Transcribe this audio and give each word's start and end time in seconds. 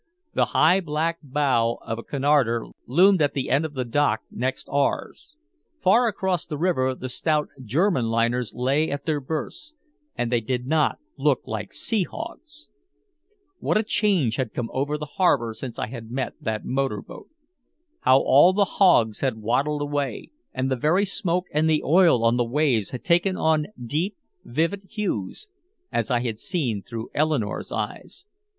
The 0.33 0.45
high 0.57 0.79
black 0.79 1.19
bow 1.21 1.77
of 1.85 1.99
a 1.99 2.03
Cunarder 2.03 2.65
loomed 2.87 3.21
at 3.21 3.35
the 3.35 3.51
end 3.51 3.65
of 3.65 3.75
the 3.75 3.85
dock 3.85 4.21
next 4.31 4.67
ours. 4.71 5.35
Far 5.79 6.07
across 6.07 6.43
the 6.43 6.57
river 6.57 6.95
the 6.95 7.07
stout 7.07 7.49
German 7.63 8.05
liners 8.05 8.51
lay 8.55 8.89
at 8.89 9.05
their 9.05 9.19
berths 9.19 9.75
and 10.15 10.31
they 10.31 10.41
did 10.41 10.65
not 10.65 10.97
look 11.17 11.41
like 11.45 11.71
sea 11.71 12.01
hogs. 12.01 12.67
What 13.59 13.77
a 13.77 13.83
change 13.83 14.37
had 14.37 14.55
come 14.55 14.71
over 14.73 14.97
the 14.97 15.05
harbor 15.05 15.53
since 15.53 15.77
I 15.77 15.85
had 15.85 16.09
met 16.09 16.33
that 16.41 16.65
motorboat. 16.65 17.29
How 17.99 18.21
all 18.21 18.53
the 18.53 18.65
hogs 18.65 19.19
had 19.19 19.37
waddled 19.37 19.83
away, 19.83 20.31
and 20.51 20.71
the 20.71 20.75
very 20.75 21.05
smoke 21.05 21.45
and 21.53 21.69
the 21.69 21.83
oil 21.83 22.25
on 22.25 22.37
the 22.37 22.43
waves 22.43 22.89
had 22.89 23.03
taken 23.03 23.37
on 23.37 23.67
deep, 23.79 24.17
vivid 24.43 24.81
hues 24.85 25.47
as 25.91 26.09
I 26.09 26.21
had 26.21 26.39
seen 26.39 26.81
through 26.81 27.11
Eleanore's 27.13 27.71
eyes. 27.71 28.25